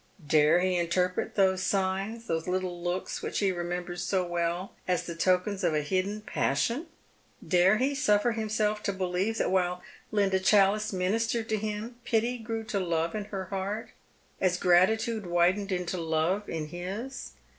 Dare 0.27 0.61
he 0.61 0.77
interpret 0.77 1.35
those 1.35 1.61
signs— 1.61 2.25
those 2.25 2.47
little 2.47 2.81
looks 2.81 3.21
which 3.21 3.37
he 3.37 3.51
re 3.51 3.63
members 3.63 4.01
so 4.01 4.25
well— 4.25 4.73
as 4.87 5.03
the 5.03 5.13
tokens 5.13 5.63
of 5.63 5.75
a 5.75 5.83
hidden 5.83 6.21
passion? 6.21 6.87
Dare 7.47 7.77
he 7.77 7.93
suffer 7.93 8.31
himself 8.31 8.81
to 8.81 8.93
believe 8.93 9.37
that 9.37 9.51
while 9.51 9.83
Linda 10.11 10.39
Challice 10.39 10.91
ministered 10.91 11.47
to 11.49 11.57
him 11.57 11.97
pity 12.03 12.39
grew 12.39 12.63
to 12.63 12.79
love 12.79 13.13
in 13.13 13.25
her 13.25 13.45
heart, 13.51 13.91
as 14.39 14.57
gratitude 14.57 15.27
widened 15.27 15.71
into 15.71 15.99
love 16.01 16.49
in 16.49 16.69
his? 16.69 17.33